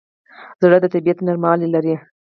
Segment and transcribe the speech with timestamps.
[0.61, 1.95] زړه د طبیعت نرموالی لري.